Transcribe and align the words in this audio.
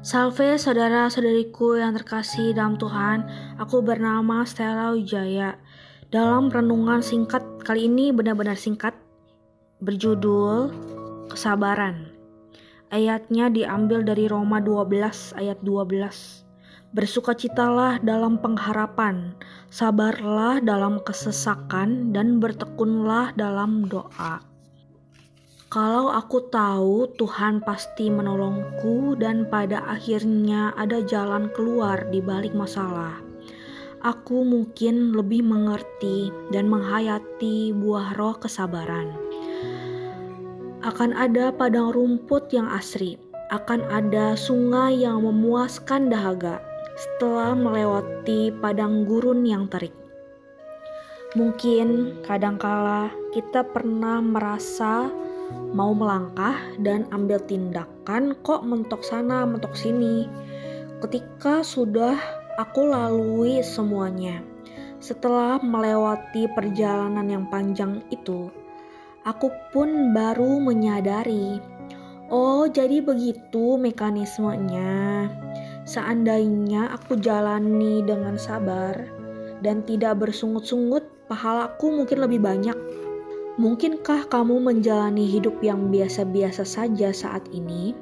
Salve 0.00 0.56
saudara-saudariku 0.56 1.76
yang 1.76 1.92
terkasih 1.92 2.56
dalam 2.56 2.80
Tuhan, 2.80 3.20
aku 3.60 3.84
bernama 3.84 4.48
Stella 4.48 4.96
Wijaya. 4.96 5.60
Dalam 6.08 6.48
renungan 6.48 7.04
singkat 7.04 7.44
kali 7.60 7.84
ini 7.84 8.08
benar-benar 8.08 8.56
singkat, 8.56 8.96
berjudul 9.84 10.72
Kesabaran. 11.28 12.16
Ayatnya 12.88 13.52
diambil 13.52 14.00
dari 14.00 14.24
Roma 14.24 14.56
12 14.64 15.36
ayat 15.36 15.60
12. 15.60 16.48
Bersukacitalah 16.96 18.00
dalam 18.00 18.40
pengharapan, 18.40 19.36
sabarlah 19.68 20.64
dalam 20.64 20.96
kesesakan, 21.04 22.16
dan 22.16 22.40
bertekunlah 22.40 23.36
dalam 23.36 23.84
doa. 23.84 24.49
Kalau 25.70 26.10
aku 26.10 26.50
tahu 26.50 27.14
Tuhan 27.14 27.62
pasti 27.62 28.10
menolongku 28.10 29.14
dan 29.14 29.46
pada 29.46 29.86
akhirnya 29.86 30.74
ada 30.74 30.98
jalan 30.98 31.46
keluar 31.54 32.10
di 32.10 32.18
balik 32.18 32.50
masalah, 32.58 33.22
aku 34.02 34.42
mungkin 34.42 35.14
lebih 35.14 35.46
mengerti 35.46 36.34
dan 36.50 36.66
menghayati 36.66 37.70
buah 37.70 38.18
roh 38.18 38.34
kesabaran. 38.34 39.14
Akan 40.82 41.14
ada 41.14 41.54
padang 41.54 41.94
rumput 41.94 42.50
yang 42.50 42.66
asri, 42.66 43.14
akan 43.54 43.86
ada 43.94 44.34
sungai 44.34 45.06
yang 45.06 45.22
memuaskan 45.22 46.10
dahaga 46.10 46.58
setelah 46.98 47.54
melewati 47.54 48.50
padang 48.58 49.06
gurun 49.06 49.46
yang 49.46 49.70
terik. 49.70 49.94
Mungkin 51.38 52.18
kadangkala 52.26 53.06
kita 53.30 53.62
pernah 53.62 54.18
merasa 54.18 55.06
mau 55.70 55.94
melangkah 55.94 56.58
dan 56.82 57.06
ambil 57.14 57.38
tindakan 57.44 58.34
kok 58.42 58.66
mentok 58.66 59.02
sana 59.06 59.46
mentok 59.46 59.74
sini. 59.78 60.26
Ketika 61.00 61.64
sudah 61.64 62.18
aku 62.60 62.90
lalui 62.90 63.64
semuanya 63.64 64.44
setelah 65.00 65.56
melewati 65.64 66.44
perjalanan 66.52 67.24
yang 67.24 67.44
panjang 67.48 68.04
itu 68.12 68.52
aku 69.24 69.52
pun 69.72 70.12
baru 70.16 70.60
menyadari 70.60 71.60
oh 72.32 72.68
jadi 72.70 73.04
begitu 73.04 73.76
mekanismenya. 73.76 75.28
Seandainya 75.88 76.92
aku 76.94 77.18
jalani 77.18 78.04
dengan 78.06 78.38
sabar 78.38 78.94
dan 79.64 79.82
tidak 79.84 80.22
bersungut-sungut 80.22 81.02
pahalaku 81.26 81.90
mungkin 81.90 82.22
lebih 82.22 82.38
banyak 82.38 82.76
Mungkinkah 83.60 84.32
kamu 84.32 84.56
menjalani 84.56 85.28
hidup 85.28 85.60
yang 85.60 85.92
biasa-biasa 85.92 86.64
saja 86.64 87.12
saat 87.12 87.44
ini? 87.52 87.92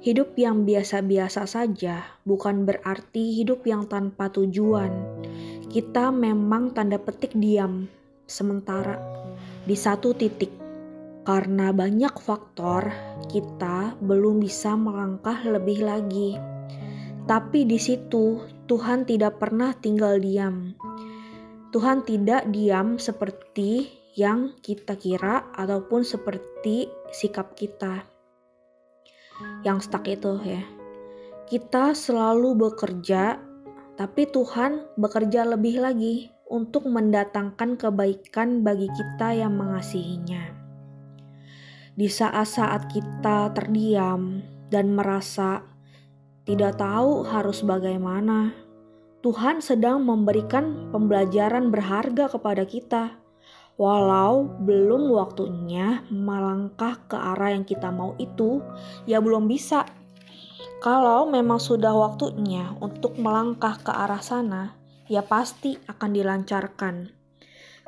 Hidup 0.00 0.32
yang 0.40 0.64
biasa-biasa 0.64 1.44
saja 1.44 2.08
bukan 2.24 2.64
berarti 2.64 3.36
hidup 3.36 3.68
yang 3.68 3.84
tanpa 3.84 4.32
tujuan. 4.32 4.88
Kita 5.68 6.08
memang 6.08 6.72
tanda 6.72 6.96
petik 6.96 7.36
diam 7.36 7.84
sementara 8.24 8.96
di 9.68 9.76
satu 9.76 10.16
titik. 10.16 10.56
Karena 11.20 11.68
banyak 11.68 12.16
faktor, 12.16 12.88
kita 13.28 13.92
belum 14.00 14.40
bisa 14.40 14.72
melangkah 14.72 15.36
lebih 15.44 15.84
lagi. 15.84 16.40
Tapi 17.28 17.68
di 17.68 17.76
situ 17.76 18.40
Tuhan 18.64 19.04
tidak 19.04 19.36
pernah 19.36 19.76
tinggal 19.76 20.16
diam. 20.16 20.72
Tuhan 21.76 22.08
tidak 22.08 22.48
diam 22.48 22.96
seperti 22.96 23.98
yang 24.16 24.56
kita 24.64 24.96
kira 24.96 25.50
ataupun 25.52 26.06
seperti 26.06 26.88
sikap 27.12 27.52
kita 27.58 28.06
yang 29.62 29.78
stuck 29.78 30.06
itu 30.06 30.38
ya. 30.42 30.62
Kita 31.48 31.96
selalu 31.96 32.68
bekerja, 32.68 33.40
tapi 33.96 34.28
Tuhan 34.28 34.84
bekerja 35.00 35.48
lebih 35.48 35.80
lagi 35.80 36.28
untuk 36.48 36.88
mendatangkan 36.88 37.80
kebaikan 37.80 38.60
bagi 38.60 38.88
kita 38.92 39.32
yang 39.32 39.56
mengasihinya. 39.56 40.52
Di 41.98 42.06
saat-saat 42.06 42.92
kita 42.92 43.52
terdiam 43.56 44.44
dan 44.68 44.92
merasa 44.92 45.64
tidak 46.44 46.78
tahu 46.78 47.24
harus 47.26 47.64
bagaimana, 47.64 48.52
Tuhan 49.24 49.58
sedang 49.58 50.04
memberikan 50.06 50.92
pembelajaran 50.94 51.74
berharga 51.74 52.30
kepada 52.30 52.62
kita 52.64 53.18
Walau 53.78 54.58
belum 54.66 55.14
waktunya 55.14 56.02
melangkah 56.10 56.98
ke 57.06 57.14
arah 57.14 57.54
yang 57.54 57.62
kita 57.62 57.94
mau 57.94 58.18
itu, 58.18 58.58
ya 59.06 59.22
belum 59.22 59.46
bisa. 59.46 59.86
Kalau 60.82 61.30
memang 61.30 61.62
sudah 61.62 61.94
waktunya 61.94 62.74
untuk 62.82 63.14
melangkah 63.22 63.78
ke 63.78 63.94
arah 63.94 64.18
sana, 64.18 64.74
ya 65.06 65.22
pasti 65.22 65.78
akan 65.86 66.10
dilancarkan. 66.10 66.94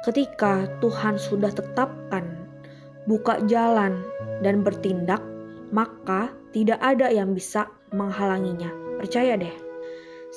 Ketika 0.06 0.78
Tuhan 0.78 1.18
sudah 1.18 1.50
tetapkan, 1.50 2.46
buka 3.10 3.42
jalan, 3.50 4.06
dan 4.46 4.62
bertindak, 4.62 5.20
maka 5.74 6.30
tidak 6.54 6.78
ada 6.78 7.10
yang 7.10 7.34
bisa 7.34 7.66
menghalanginya. 7.90 8.70
Percaya 9.02 9.34
deh, 9.34 9.54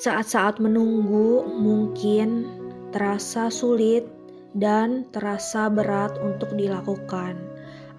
saat-saat 0.01 0.57
menunggu 0.57 1.45
mungkin 1.45 2.49
terasa 2.89 3.53
sulit 3.53 4.22
dan 4.53 5.09
terasa 5.09 5.69
berat 5.69 6.17
untuk 6.21 6.53
dilakukan, 6.53 7.37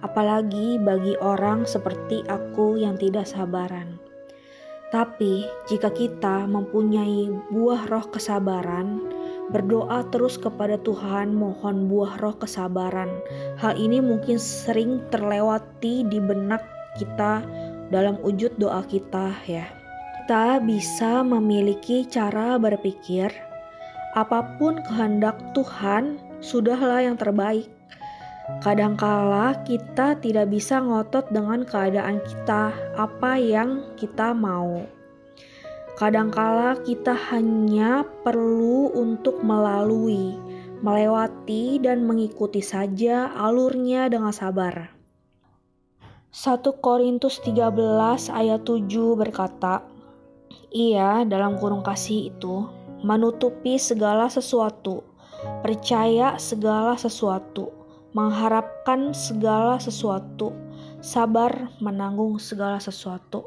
apalagi 0.03 0.79
bagi 0.79 1.15
orang 1.19 1.67
seperti 1.67 2.23
aku 2.31 2.79
yang 2.79 2.95
tidak 2.95 3.27
sabaran. 3.27 3.99
Tapi, 4.93 5.43
jika 5.67 5.91
kita 5.91 6.47
mempunyai 6.47 7.27
buah 7.51 7.91
roh 7.91 8.07
kesabaran, 8.07 9.03
berdoa 9.51 10.07
terus 10.13 10.39
kepada 10.39 10.79
Tuhan, 10.79 11.35
mohon 11.35 11.91
buah 11.91 12.15
roh 12.23 12.37
kesabaran. 12.39 13.11
Hal 13.59 13.75
ini 13.75 13.99
mungkin 13.99 14.39
sering 14.39 15.03
terlewati 15.11 16.07
di 16.07 16.21
benak 16.21 16.63
kita 16.95 17.43
dalam 17.91 18.15
wujud 18.23 18.55
doa 18.55 18.87
kita, 18.87 19.35
ya. 19.49 19.67
Kita 20.23 20.63
bisa 20.63 21.21
memiliki 21.21 22.07
cara 22.07 22.55
berpikir, 22.55 23.29
apa 24.15 24.57
pun 24.57 24.79
kehendak 24.87 25.37
Tuhan, 25.53 26.17
sudahlah 26.45 27.01
yang 27.01 27.17
terbaik. 27.17 27.65
Kadangkala 28.61 29.65
kita 29.65 30.21
tidak 30.21 30.53
bisa 30.53 30.77
ngotot 30.77 31.33
dengan 31.33 31.65
keadaan 31.65 32.21
kita, 32.21 32.69
apa 32.93 33.41
yang 33.41 33.97
kita 33.97 34.37
mau. 34.37 34.85
Kadangkala 35.97 36.77
kita 36.85 37.17
hanya 37.33 38.05
perlu 38.21 38.93
untuk 38.93 39.41
melalui, 39.41 40.37
melewati, 40.85 41.81
dan 41.81 42.05
mengikuti 42.05 42.61
saja 42.61 43.33
alurnya 43.33 44.13
dengan 44.13 44.29
sabar. 44.29 44.93
1 46.29 46.61
Korintus 46.83 47.41
13 47.41 47.73
ayat 48.29 48.61
7 48.61 48.85
berkata, 49.17 49.81
Ia 50.69 51.25
dalam 51.25 51.57
kurung 51.57 51.81
kasih 51.81 52.29
itu 52.29 52.69
menutupi 53.01 53.81
segala 53.81 54.29
sesuatu 54.29 55.14
percaya 55.65 56.37
segala 56.37 56.93
sesuatu, 56.99 57.73
mengharapkan 58.13 59.11
segala 59.11 59.81
sesuatu, 59.81 60.53
sabar 61.01 61.69
menanggung 61.81 62.37
segala 62.37 62.79
sesuatu. 62.79 63.43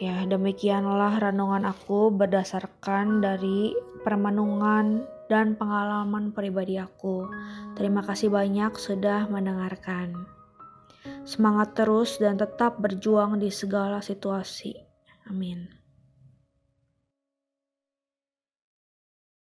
Ya, 0.00 0.24
demikianlah 0.24 1.20
renungan 1.20 1.68
aku 1.68 2.08
berdasarkan 2.08 3.20
dari 3.20 3.76
permenungan 4.00 5.04
dan 5.28 5.54
pengalaman 5.54 6.32
pribadi 6.32 6.80
aku. 6.80 7.28
Terima 7.76 8.00
kasih 8.02 8.32
banyak 8.32 8.74
sudah 8.80 9.28
mendengarkan. 9.28 10.26
Semangat 11.28 11.76
terus 11.76 12.16
dan 12.16 12.40
tetap 12.40 12.80
berjuang 12.80 13.38
di 13.38 13.52
segala 13.52 14.00
situasi. 14.00 14.74
Amin. 15.28 15.79